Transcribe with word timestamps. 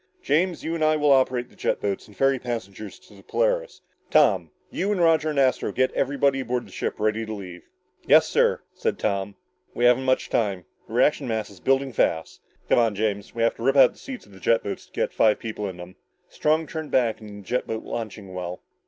"James, 0.23 0.63
you 0.63 0.73
and 0.73 0.83
I 0.83 0.95
will 0.95 1.11
operate 1.11 1.49
the 1.49 1.55
jet 1.55 1.79
boats 1.79 2.07
and 2.07 2.17
ferry 2.17 2.39
the 2.39 2.43
passengers 2.43 2.97
to 2.97 3.13
the 3.13 3.21
Polaris. 3.21 3.81
Tom, 4.09 4.49
you 4.71 4.91
and 4.91 4.99
Roger 4.99 5.29
and 5.29 5.37
Astro 5.39 5.71
get 5.71 5.91
everybody 5.93 6.39
aboard 6.39 6.65
the 6.65 6.71
ship 6.71 6.95
ready 6.99 7.23
to 7.23 7.31
leave." 7.31 7.69
"Yes, 8.07 8.27
sir," 8.27 8.61
said 8.73 8.97
Tom. 8.97 9.35
"We 9.75 9.85
haven't 9.85 10.05
much 10.05 10.31
time. 10.31 10.65
The 10.87 10.93
reaction 10.95 11.27
mass 11.27 11.51
is 11.51 11.59
building 11.59 11.93
fast. 11.93 12.41
Come 12.67 12.79
on, 12.79 12.95
James, 12.95 13.35
we 13.35 13.43
have 13.43 13.53
to 13.57 13.63
rip 13.63 13.75
out 13.75 13.91
the 13.93 13.99
seats 13.99 14.25
in 14.25 14.31
the 14.31 14.39
jet 14.39 14.63
boats 14.63 14.87
to 14.87 14.91
get 14.91 15.13
five 15.13 15.37
people 15.37 15.69
in 15.69 15.77
them." 15.77 15.95
Strong 16.29 16.65
turned 16.65 16.89
back 16.89 17.21
into 17.21 17.35
the 17.35 17.41
jet 17.47 17.67
boat 17.67 17.83
launching 17.83 18.33
well. 18.33 18.59